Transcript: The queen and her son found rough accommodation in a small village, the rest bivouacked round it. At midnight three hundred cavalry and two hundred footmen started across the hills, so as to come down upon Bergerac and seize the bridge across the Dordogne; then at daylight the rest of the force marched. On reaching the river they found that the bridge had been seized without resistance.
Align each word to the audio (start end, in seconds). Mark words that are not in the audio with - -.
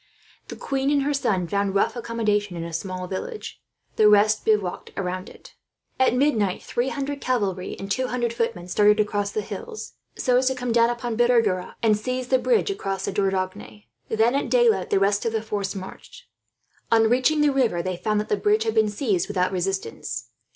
The 0.47 0.55
queen 0.55 0.89
and 0.89 1.03
her 1.03 1.13
son 1.13 1.47
found 1.47 1.75
rough 1.75 1.95
accommodation 1.95 2.57
in 2.57 2.63
a 2.63 2.73
small 2.73 3.05
village, 3.05 3.61
the 3.97 4.09
rest 4.09 4.43
bivouacked 4.43 4.89
round 4.97 5.29
it. 5.29 5.53
At 5.99 6.15
midnight 6.15 6.63
three 6.63 6.89
hundred 6.89 7.21
cavalry 7.21 7.75
and 7.77 7.91
two 7.91 8.07
hundred 8.07 8.33
footmen 8.33 8.67
started 8.67 8.99
across 8.99 9.29
the 9.31 9.41
hills, 9.43 9.93
so 10.15 10.37
as 10.39 10.47
to 10.47 10.55
come 10.55 10.71
down 10.71 10.89
upon 10.89 11.17
Bergerac 11.17 11.75
and 11.83 11.95
seize 11.95 12.29
the 12.29 12.39
bridge 12.39 12.71
across 12.71 13.05
the 13.05 13.11
Dordogne; 13.11 13.83
then 14.09 14.33
at 14.33 14.49
daylight 14.49 14.89
the 14.89 14.97
rest 14.99 15.23
of 15.23 15.33
the 15.33 15.41
force 15.43 15.75
marched. 15.75 16.23
On 16.91 17.07
reaching 17.07 17.41
the 17.41 17.51
river 17.51 17.83
they 17.83 17.95
found 17.95 18.19
that 18.19 18.29
the 18.29 18.37
bridge 18.37 18.63
had 18.63 18.73
been 18.73 18.89
seized 18.89 19.27
without 19.27 19.51
resistance. 19.51 20.29